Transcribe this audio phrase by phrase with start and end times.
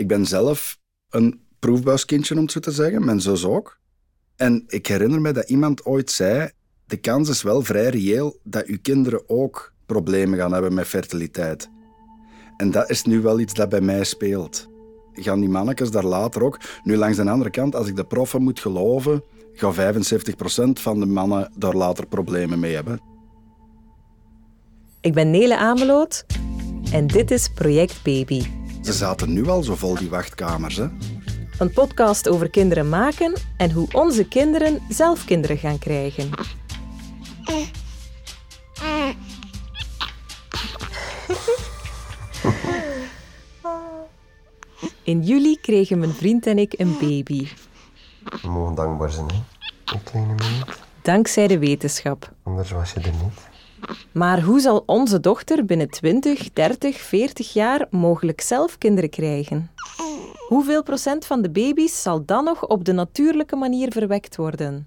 [0.00, 0.78] Ik ben zelf
[1.10, 3.04] een proefbuiskindje, om het zo te zeggen.
[3.04, 3.78] Mijn zus ook.
[4.36, 6.50] En ik herinner me dat iemand ooit zei...
[6.86, 11.70] De kans is wel vrij reëel dat uw kinderen ook problemen gaan hebben met fertiliteit.
[12.56, 14.68] En dat is nu wel iets dat bij mij speelt.
[15.12, 16.60] Gaan die mannetjes daar later ook...
[16.82, 19.22] Nu, langs de andere kant, als ik de proffen moet geloven...
[19.52, 19.76] gaan 75%
[20.72, 23.00] van de mannen daar later problemen mee hebben.
[25.00, 26.26] Ik ben Nele Ameloot
[26.92, 28.59] en dit is Project Baby.
[28.82, 30.76] Ze zaten nu al zo vol, die wachtkamers.
[30.76, 30.86] Hè?
[31.58, 36.30] Een podcast over kinderen maken en hoe onze kinderen zelf kinderen gaan krijgen.
[45.02, 47.48] In juli kregen mijn vriend en ik een baby.
[48.42, 49.42] We mogen dankbaar zijn, hè?
[49.94, 50.78] Een kleine meid.
[51.02, 52.32] Dankzij de wetenschap.
[52.42, 53.48] Anders was je er niet.
[54.12, 59.70] Maar hoe zal onze dochter binnen 20, 30, 40 jaar mogelijk zelf kinderen krijgen?
[60.48, 64.86] Hoeveel procent van de baby's zal dan nog op de natuurlijke manier verwekt worden?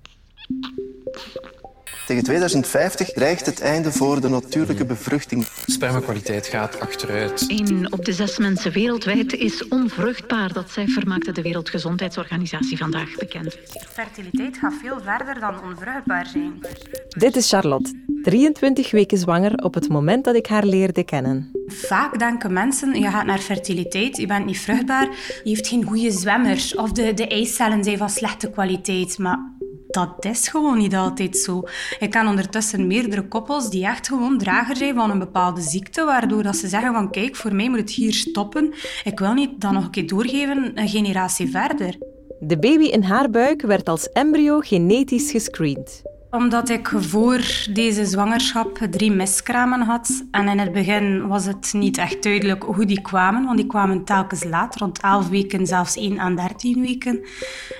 [2.06, 5.46] Tegen 2050 dreigt het einde voor de natuurlijke bevruchting.
[5.66, 7.46] Spermakwaliteit gaat achteruit.
[7.48, 10.54] Eén op de zes mensen wereldwijd is onvruchtbaar.
[10.54, 13.58] Dat cijfer maakte de Wereldgezondheidsorganisatie vandaag bekend.
[13.90, 16.62] Fertiliteit gaat veel verder dan onvruchtbaar zijn.
[17.09, 21.52] Dit is Charlotte, 23 weken zwanger op het moment dat ik haar leerde kennen.
[21.68, 25.08] Vaak denken mensen, je gaat naar fertiliteit, je bent niet vruchtbaar,
[25.44, 29.18] je heeft geen goede zwemmers of de, de eicellen zijn van slechte kwaliteit.
[29.18, 29.52] Maar
[29.94, 31.63] dat is gewoon niet altijd zo.
[31.99, 36.44] Ik ken ondertussen meerdere koppels die echt gewoon drager zijn van een bepaalde ziekte, waardoor
[36.44, 38.73] dat ze zeggen van kijk, voor mij moet het hier stoppen.
[39.03, 41.97] Ik wil niet dat nog een keer doorgeven, een generatie verder.
[42.39, 46.02] De baby in haar buik werd als embryo genetisch gescreend
[46.34, 47.42] omdat ik voor
[47.73, 50.23] deze zwangerschap drie miskramen had.
[50.31, 54.03] En in het begin was het niet echt duidelijk hoe die kwamen, want die kwamen
[54.03, 57.20] telkens laat, rond 11 weken, zelfs 1 aan 13 weken.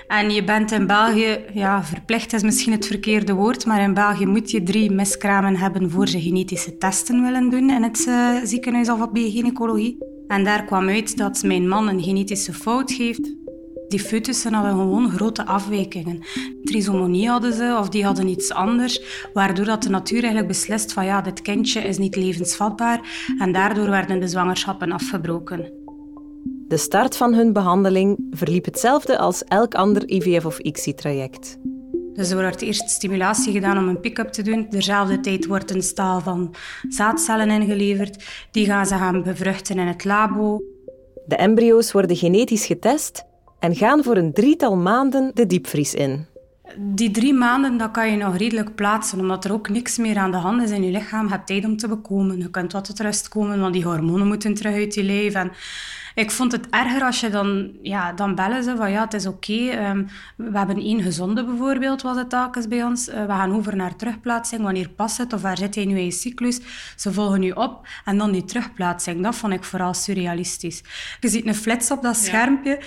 [0.08, 4.26] En je bent in België, ja, verplicht is misschien het verkeerde woord, maar in België
[4.26, 8.88] moet je drie miskramen hebben voor ze genetische testen willen doen in het uh, ziekenhuis
[8.88, 9.98] of bij gynaecologie.
[10.28, 13.34] En daar kwam uit dat mijn man een genetische fout heeft
[13.94, 16.22] die foetussen hadden gewoon grote afwijkingen.
[16.62, 19.00] Trisomonie hadden ze of die hadden iets anders,
[19.32, 23.00] waardoor dat de natuur eigenlijk beslist van ja, dit kindje is niet levensvatbaar
[23.38, 25.72] en daardoor werden de zwangerschappen afgebroken.
[26.68, 31.58] De start van hun behandeling verliep hetzelfde als elk ander IVF of ICSI-traject.
[32.14, 34.68] Dus er wordt eerst stimulatie gedaan om een pick-up te doen.
[34.68, 36.54] Terzelfde tijd wordt een staal van
[36.88, 38.24] zaadcellen ingeleverd.
[38.50, 40.62] Die gaan ze gaan bevruchten in het labo.
[41.26, 43.24] De embryo's worden genetisch getest
[43.64, 46.26] en gaan voor een drietal maanden de diepvries in.
[46.76, 50.30] Die drie maanden dat kan je nog redelijk plaatsen, omdat er ook niks meer aan
[50.30, 51.24] de hand is in je lichaam.
[51.26, 54.26] Je hebt tijd om te bekomen, je kunt wat tot rust komen, want die hormonen
[54.26, 55.34] moeten terug uit je lijf.
[56.14, 59.26] Ik vond het erger als je dan, ja, dan bellen ze van ja, het is
[59.26, 59.68] oké.
[59.68, 60.04] Ehm,
[60.36, 63.08] we hebben één gezonde bijvoorbeeld, was het telkens bij ons.
[63.08, 64.62] Uh, we gaan over naar terugplaatsing.
[64.62, 65.32] Wanneer past het?
[65.32, 66.60] Of waar zit hij nu in je cyclus?
[66.96, 67.86] Ze volgen nu op.
[68.04, 69.22] En dan die terugplaatsing.
[69.22, 70.82] Dat vond ik vooral surrealistisch.
[71.20, 72.80] Je ziet een flits op dat schermpje.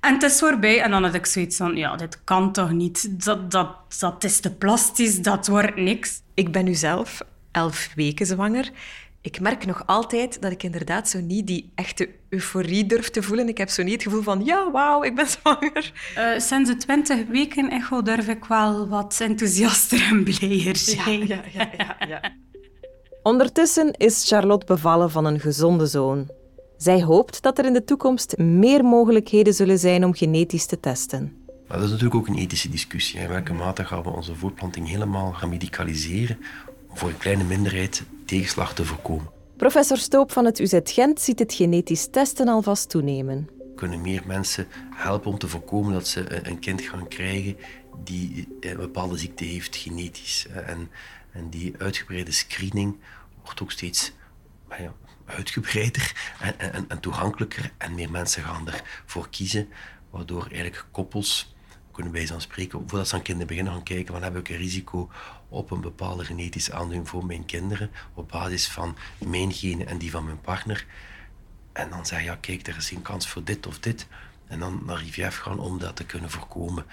[0.00, 0.82] En het is voorbij.
[0.82, 3.24] En dan had ik zoiets van, ja, dit kan toch niet?
[3.24, 6.20] Dat, dat, dat is te plastisch, dat wordt niks.
[6.34, 7.22] Ik ben nu zelf
[7.56, 8.70] elf weken zwanger
[9.26, 13.48] ik merk nog altijd dat ik inderdaad zo niet die echte euforie durf te voelen.
[13.48, 15.92] Ik heb zo niet het gevoel van, ja, wauw, ik ben zwanger.
[16.18, 21.26] Uh, sinds de twintig weken echo durf ik wel wat enthousiaster en blijer zijn.
[21.26, 22.32] Ja, ja, ja, ja,
[23.22, 26.28] Ondertussen is Charlotte bevallen van een gezonde zoon.
[26.76, 31.44] Zij hoopt dat er in de toekomst meer mogelijkheden zullen zijn om genetisch te testen.
[31.68, 33.20] Maar dat is natuurlijk ook een ethische discussie.
[33.20, 36.38] In welke mate gaan we onze voortplanting helemaal gaan medicaliseren
[36.96, 39.30] voor een kleine minderheid tegenslag te voorkomen.
[39.56, 43.48] Professor Stoop van het UZ Gent ziet het genetisch testen alvast toenemen.
[43.76, 47.56] Kunnen meer mensen helpen om te voorkomen dat ze een kind gaan krijgen
[48.04, 50.46] die een bepaalde ziekte heeft genetisch.
[50.66, 50.90] En,
[51.32, 52.96] en die uitgebreide screening
[53.44, 54.12] wordt ook steeds
[54.68, 54.92] ja,
[55.24, 59.68] uitgebreider en, en, en toegankelijker en meer mensen gaan ervoor kiezen,
[60.10, 61.55] waardoor eigenlijk koppels
[61.96, 64.56] kunnen wij dan spreken, voordat ze aan kinderen beginnen gaan kijken, van heb ik een
[64.56, 65.10] risico
[65.48, 70.10] op een bepaalde genetische aandoening voor mijn kinderen, op basis van mijn genen en die
[70.10, 70.86] van mijn partner.
[71.72, 74.06] En dan zeg je, ja kijk, er is geen kans voor dit of dit.
[74.46, 76.86] En dan naar IVF gaan om dat te kunnen voorkomen.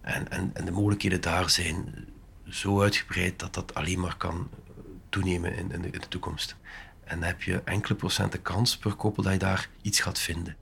[0.00, 2.08] En, en, en de mogelijkheden daar zijn
[2.48, 4.48] zo uitgebreid dat dat alleen maar kan
[5.08, 6.56] toenemen in, in, de, in de toekomst.
[7.04, 10.56] En dan heb je enkele procenten kans per koppel dat je daar iets gaat vinden.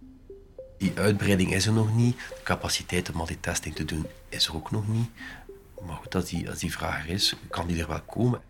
[0.80, 2.16] Die uitbreiding is er nog niet.
[2.16, 5.10] De capaciteit om al die testing te doen is er ook nog niet.
[5.86, 8.40] Maar goed, als die, als die vraag er is, kan die er wel komen.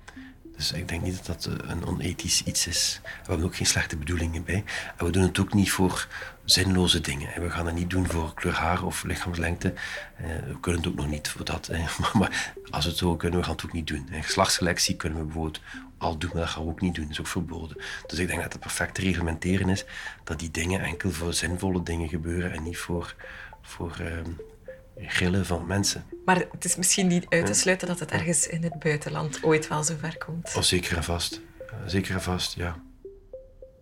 [0.60, 3.00] Dus ik denk niet dat dat een onethisch iets is.
[3.02, 4.64] We hebben ook geen slechte bedoelingen bij.
[4.96, 6.08] En we doen het ook niet voor
[6.44, 7.34] zinloze dingen.
[7.34, 9.74] En we gaan het niet doen voor kleur haar of lichaamslengte.
[10.16, 11.70] Eh, we kunnen het ook nog niet voor dat.
[12.18, 14.08] Maar als we het zo kunnen, we gaan het ook niet doen.
[14.10, 15.60] En geslachtsselectie kunnen we bijvoorbeeld
[15.98, 17.04] al doen, maar dat gaan we ook niet doen.
[17.04, 17.76] Dat is ook verboden.
[18.06, 19.84] Dus ik denk dat het perfect te reglementeren is
[20.24, 23.14] dat die dingen enkel voor zinvolle dingen gebeuren en niet voor,
[23.62, 24.30] voor ehm,
[25.06, 26.04] grillen van mensen.
[26.24, 29.68] Maar het is misschien niet uit te sluiten dat het ergens in het buitenland ooit
[29.68, 30.54] wel zo ver komt.
[30.56, 31.40] Oh, zeker en vast.
[31.86, 32.76] Zeker en vast, ja.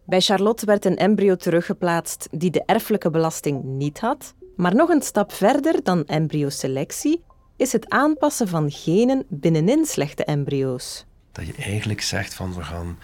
[0.04, 4.34] Bij Charlotte werd een embryo teruggeplaatst die de erfelijke belasting niet had.
[4.56, 7.22] Maar nog een stap verder dan embryoselectie
[7.56, 11.04] is het aanpassen van genen binnenin slechte embryo's.
[11.32, 12.98] Dat je eigenlijk zegt van we gaan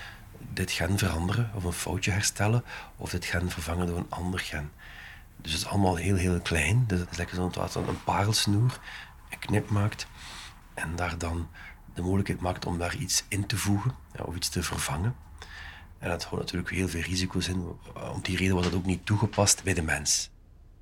[0.53, 2.65] dit gen veranderen of een foutje herstellen
[2.97, 4.71] of dit gen vervangen door een ander gen.
[5.45, 6.85] Dus het is allemaal heel, heel klein.
[6.87, 8.81] Dus het is lekker zo'n een parelsnoer,
[9.31, 10.07] een knip maakt
[10.75, 11.49] en daar dan
[11.95, 13.95] de mogelijkheid maakt om daar iets in te voegen
[14.25, 15.17] of iets te vervangen.
[15.99, 17.79] En dat houdt natuurlijk heel veel risico's in.
[18.13, 20.31] Om die reden wordt dat ook niet toegepast bij de mens.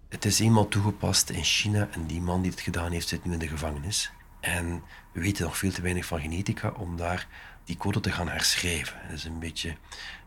[0.09, 3.33] Het is eenmaal toegepast in China en die man die het gedaan heeft zit nu
[3.33, 4.13] in de gevangenis.
[4.41, 4.83] En
[5.13, 7.27] we weten nog veel te weinig van genetica om daar
[7.65, 8.99] die code te gaan herschrijven.
[9.01, 9.77] Het is een beetje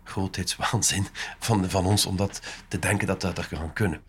[0.03, 1.07] grootheidswaanzin
[1.39, 4.01] van, van ons om dat te denken dat we dat gaan kunnen.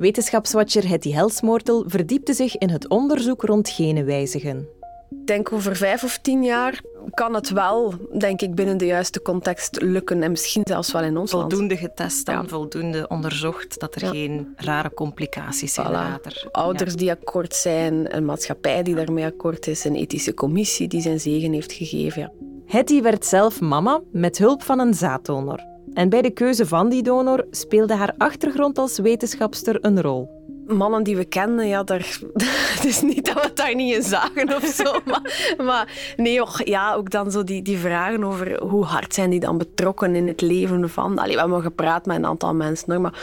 [0.00, 4.68] Wetenschapswatcher Hetty Helsmoortel verdiepte zich in het onderzoek rond genen wijzigen.
[5.10, 6.80] Ik denk over vijf of tien jaar
[7.14, 10.22] kan het wel, denk ik, binnen de juiste context lukken.
[10.22, 14.94] En misschien zelfs wel in ons voldoende getest en voldoende onderzocht dat er geen rare
[14.94, 16.48] complicaties zijn later.
[16.52, 21.20] Ouders die akkoord zijn, een maatschappij die daarmee akkoord is, een ethische commissie die zijn
[21.20, 22.32] zegen heeft gegeven.
[22.66, 25.68] Hetty werd zelf mama met hulp van een zaaddonor.
[25.94, 30.40] En bij de keuze van die donor speelde haar achtergrond als wetenschapster een rol
[30.72, 32.18] mannen die we kenden, ja, daar,
[32.74, 34.92] het is niet dat we daar niet in zagen of zo.
[35.64, 39.40] Maar, nee, och, ja, ook dan zo die, die vragen over hoe hard zijn die
[39.40, 41.18] dan betrokken in het leven van...
[41.18, 43.14] Allee, we hebben gepraat met een aantal mensen, maar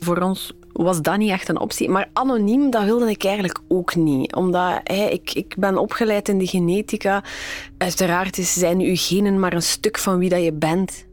[0.00, 1.88] voor ons was dat niet echt een optie.
[1.88, 4.34] Maar anoniem, dat wilde ik eigenlijk ook niet.
[4.34, 4.80] Omdat
[5.10, 7.24] ik, ik ben opgeleid in de genetica.
[7.78, 11.04] Uiteraard zijn uw genen maar een stuk van wie dat je bent.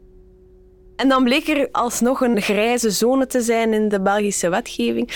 [1.00, 5.10] En dan bleek er alsnog een grijze zone te zijn in de Belgische wetgeving.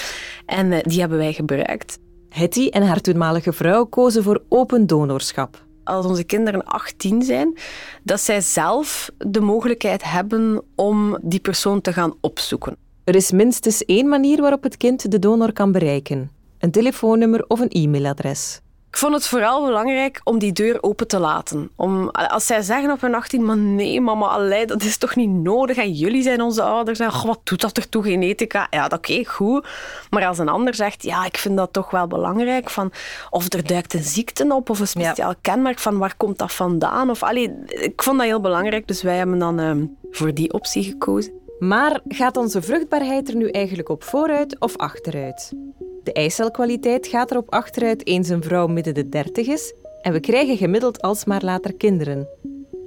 [0.47, 1.99] En eh, die hebben wij gebruikt.
[2.29, 5.65] Hetty en haar toenmalige vrouw kozen voor open donorschap.
[5.85, 7.59] Als onze kinderen 18 zijn,
[8.03, 12.77] dat zij zelf de mogelijkheid hebben om die persoon te gaan opzoeken.
[13.05, 17.61] Er is minstens één manier waarop het kind de donor kan bereiken: een telefoonnummer of
[17.61, 18.61] een e-mailadres.
[18.95, 21.71] Ik vond het vooral belangrijk om die deur open te laten.
[21.77, 25.31] Om, als zij zeggen op hun 18, maar nee, mama, allee, dat is toch niet
[25.31, 25.77] nodig.
[25.77, 26.99] En jullie zijn onze ouders.
[26.99, 28.67] En wat doet dat er toe, genetica?
[28.71, 29.67] Ja, oké, goed.
[30.11, 32.71] Maar als een ander zegt, ja, ik vind dat toch wel belangrijk.
[32.71, 32.93] Van,
[33.31, 37.11] of er duikt een ziekte op, of een speciaal kenmerk van waar komt dat vandaan?
[37.11, 40.83] Of, allee, ik vond dat heel belangrijk, dus wij hebben dan uh, voor die optie
[40.83, 41.33] gekozen.
[41.59, 45.53] Maar gaat onze vruchtbaarheid er nu eigenlijk op vooruit of achteruit?
[46.05, 50.57] De eicelkwaliteit gaat erop achteruit eens een vrouw midden de 30 is en we krijgen
[50.57, 52.29] gemiddeld alsmaar later kinderen.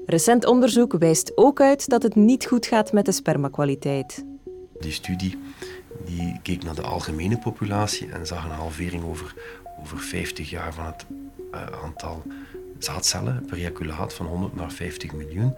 [0.06, 4.26] Recent onderzoek wijst ook uit dat het niet goed gaat met de spermakwaliteit.
[4.80, 5.38] Die studie
[6.06, 9.36] die keek naar de algemene populatie en zag een halvering over,
[9.82, 11.06] over 50 jaar van het
[11.54, 12.24] uh, aantal
[12.80, 15.56] zaadcellen per ejaculaat van 100 naar 50 miljoen.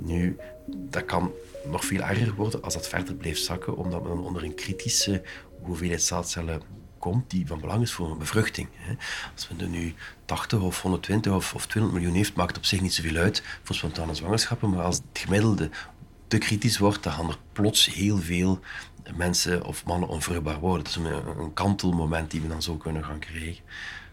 [0.00, 0.36] Nu,
[0.66, 1.32] dat kan
[1.70, 5.22] nog veel erger worden als dat verder blijft zakken, omdat dan onder een kritische
[5.62, 8.68] hoeveelheid zaadcellen komt die van belang is voor een bevruchting.
[9.34, 12.64] Als men er nu 80 of 120 of, of 200 miljoen heeft, maakt het op
[12.64, 14.70] zich niet zoveel uit voor spontane zwangerschappen.
[14.70, 15.70] Maar als het gemiddelde
[16.28, 18.60] te kritisch wordt, dan gaan er plots heel veel
[19.16, 20.84] mensen of mannen onvruchtbaar worden.
[20.84, 23.64] Dat is een, een kantelmoment die we dan zo kunnen gaan krijgen.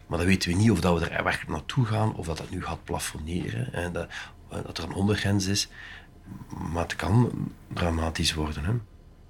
[0.08, 2.50] Maar dan weten we niet of dat we er werkelijk naartoe gaan, of dat dat
[2.50, 4.10] nu gaat plafonneren, en dat,
[4.50, 5.68] dat er een ondergrens is.
[6.72, 7.32] Maar het kan
[7.74, 8.66] dramatisch worden.
[8.66, 8.72] Hè.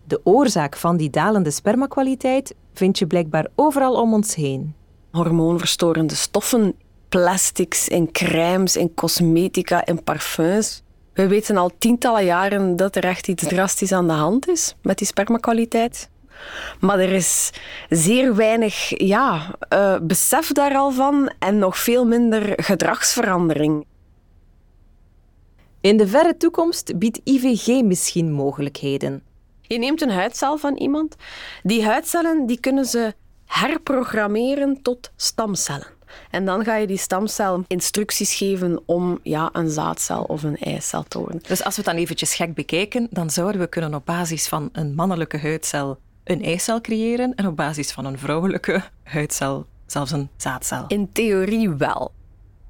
[0.07, 4.75] De oorzaak van die dalende spermakwaliteit vind je blijkbaar overal om ons heen.
[5.11, 6.75] Hormoonverstorende stoffen,
[7.09, 10.83] plastics en crèmes en cosmetica en parfums.
[11.13, 14.97] We weten al tientallen jaren dat er echt iets drastisch aan de hand is met
[14.97, 16.09] die spermakwaliteit.
[16.79, 17.51] Maar er is
[17.89, 23.85] zeer weinig ja, uh, besef daar al van en nog veel minder gedragsverandering.
[25.81, 29.23] In de verre toekomst biedt IVG misschien mogelijkheden.
[29.67, 31.15] Je neemt een huidcel van iemand.
[31.63, 33.13] Die huidcellen die kunnen ze
[33.45, 35.93] herprogrammeren tot stamcellen.
[36.31, 41.03] En dan ga je die stamcel instructies geven om ja, een zaadcel of een eicel
[41.03, 41.41] te worden.
[41.47, 44.69] Dus als we het dan eventjes gek bekijken, dan zouden we kunnen op basis van
[44.71, 50.29] een mannelijke huidcel een eicel creëren en op basis van een vrouwelijke huidcel zelfs een
[50.37, 50.85] zaadcel.
[50.87, 52.11] In theorie wel.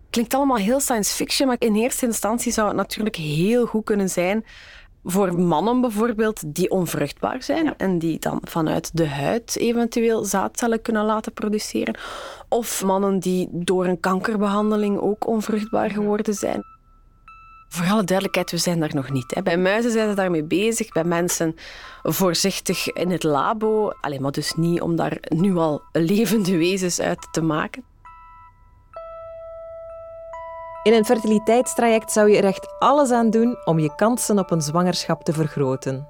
[0.10, 4.10] klinkt allemaal heel science fiction, maar in eerste instantie zou het natuurlijk heel goed kunnen
[4.10, 4.46] zijn
[5.08, 11.06] voor mannen bijvoorbeeld die onvruchtbaar zijn en die dan vanuit de huid eventueel zaadcellen kunnen
[11.06, 11.98] laten produceren.
[12.50, 16.64] Of mannen die door een kankerbehandeling ook onvruchtbaar geworden zijn.
[17.68, 19.36] Voor alle duidelijkheid, we zijn daar nog niet.
[19.36, 19.42] Hè.
[19.42, 21.56] Bij muizen zijn ze daarmee bezig, bij mensen
[22.04, 23.90] voorzichtig in het labo.
[24.02, 27.84] Alleen maar dus niet om daar nu al levende wezens uit te maken.
[30.86, 34.62] In een fertiliteitstraject zou je er echt alles aan doen om je kansen op een
[34.62, 36.08] zwangerschap te vergroten.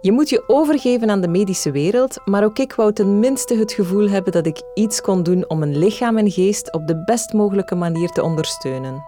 [0.00, 4.08] Je moet je overgeven aan de medische wereld, maar ook ik wou tenminste het gevoel
[4.08, 7.74] hebben dat ik iets kon doen om mijn lichaam en geest op de best mogelijke
[7.74, 9.04] manier te ondersteunen.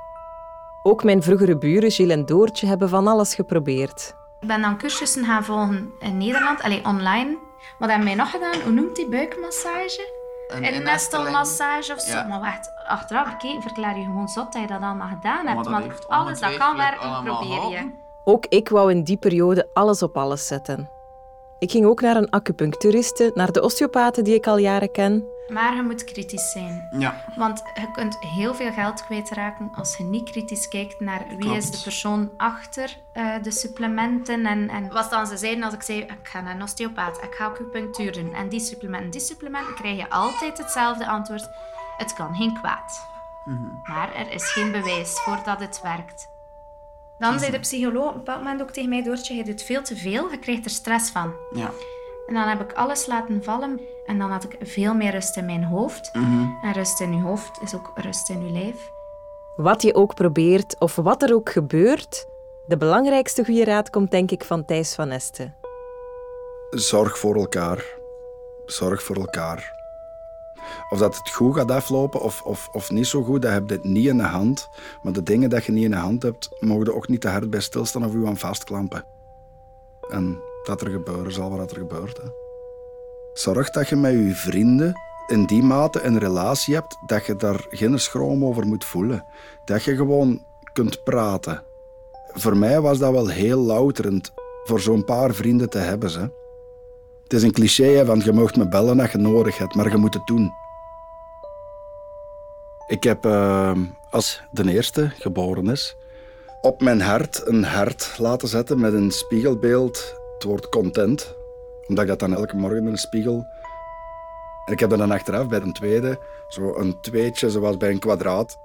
[0.83, 4.15] Ook mijn vroegere buren Gilles en Doortje hebben van alles geprobeerd.
[4.41, 7.39] Ik ben dan cursussen gaan volgen in Nederland, alleen online.
[7.79, 8.61] Wat hebben wij nog gedaan?
[8.61, 10.20] Hoe noemt die buikmassage?
[10.53, 12.17] Een, een nestelmassage of zo.
[12.17, 12.27] Ja.
[12.27, 15.69] Maar wacht, achteraf bekeken verklaar je gewoon zot dat je dat allemaal gedaan hebt.
[15.69, 17.91] Want alles dat kan werken, probeer je.
[18.25, 20.91] Ook ik wou in die periode alles op alles zetten.
[21.59, 25.25] Ik ging ook naar een acupuncturiste, naar de osteopaten die ik al jaren ken.
[25.51, 26.89] Maar je moet kritisch zijn.
[26.99, 27.25] Ja.
[27.37, 31.57] Want je kunt heel veel geld kwijtraken als je niet kritisch kijkt naar wie Klopt.
[31.57, 34.47] is de persoon achter uh, de supplementen.
[34.47, 37.35] En, en wat dan ze zeiden als ik zei, ik ga naar een osteopaat, ik
[37.35, 38.35] ga acupunctuur doen.
[38.35, 41.49] En die supplementen, die supplementen, krijg je altijd hetzelfde antwoord.
[41.97, 43.09] Het kan geen kwaad.
[43.45, 43.93] Mhm.
[43.93, 46.29] Maar er is geen bewijs voor dat het werkt.
[47.19, 49.83] Dan zei de psycholoog op een bepaald moment ook tegen mij, Doortje, je doet veel
[49.83, 51.35] te veel, je krijgt er stress van.
[51.55, 51.71] Ja.
[52.27, 55.47] En dan heb ik alles laten vallen en dan had ik veel meer rust in
[55.47, 56.11] mijn hoofd.
[56.13, 56.47] Mhm.
[56.63, 58.91] En rust in je hoofd is ook rust in je lijf.
[59.57, 62.27] Wat je ook probeert of wat er ook gebeurt,
[62.67, 65.55] de belangrijkste goede raad komt denk ik van Thijs van Esten.
[66.71, 67.85] Zorg voor elkaar.
[68.67, 69.79] Zorg voor elkaar.
[70.91, 73.75] Of dat het goed gaat aflopen of, of, of niet zo goed, dat heb je
[73.75, 74.69] het niet in de hand.
[75.03, 77.51] Maar de dingen dat je niet in de hand hebt, mogen ook niet te hard
[77.51, 79.05] bij stilstaan of je aan vastklampen.
[80.11, 82.17] En dat er gebeuren zal wat er gebeurt.
[82.17, 82.29] Hè.
[83.33, 84.95] Zorg dat je met je vrienden
[85.27, 89.25] in die mate een relatie hebt dat je daar geen schroom over moet voelen.
[89.65, 91.63] Dat je gewoon kunt praten.
[92.33, 94.33] Voor mij was dat wel heel louterend
[94.65, 96.11] voor zo'n paar vrienden te hebben.
[97.23, 99.91] Het is een cliché hè, van je mag me bellen als je nodig hebt, maar
[99.91, 100.53] je moet het doen.
[102.87, 103.79] Ik heb uh,
[104.11, 105.97] als de eerste geboren is,
[106.61, 111.35] op mijn hart een hart laten zetten met een spiegelbeeld, het woord content.
[111.87, 113.47] Omdat ik dat dan elke morgen in een spiegel.
[114.65, 116.19] En ik heb dan achteraf bij een tweede,
[116.49, 118.59] zo een tweetje zoals bij een kwadraat.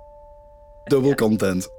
[0.83, 1.69] Dubbel content.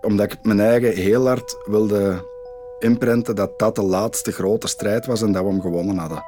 [0.00, 2.32] Omdat ik mijn eigen heel hard wilde
[2.78, 6.22] inprenten dat dat de laatste grote strijd was en dat we hem gewonnen hadden.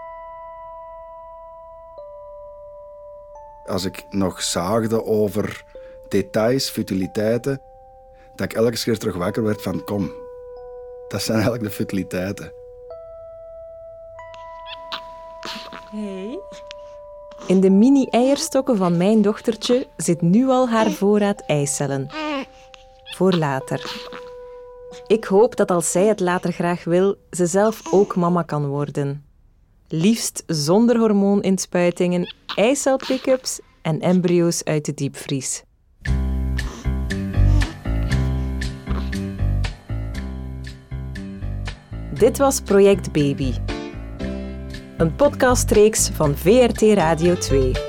[3.67, 5.65] Als ik nog zaagde over
[6.09, 7.61] details, futiliteiten,
[8.35, 10.13] dat ik elke keer terug wakker werd van kom,
[11.09, 12.53] dat zijn eigenlijk de futiliteiten.
[15.91, 16.39] Hey.
[17.47, 22.09] In de mini-eierstokken van mijn dochtertje zit nu al haar voorraad eicellen.
[23.05, 24.05] Voor later.
[25.07, 29.25] Ik hoop dat als zij het later graag wil, ze zelf ook mama kan worden.
[29.89, 35.65] Liefst zonder hormooninspuitingen, eicelpick-ups en embryo's uit de diepvries.
[42.19, 43.53] Dit was Project Baby.
[44.97, 47.86] Een podcastreeks van VRT Radio 2.